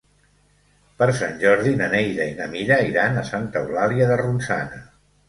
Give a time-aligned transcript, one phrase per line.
[1.01, 4.81] Per Sant Jordi na Neida i na Mira iran a Santa Eulàlia de Ronçana.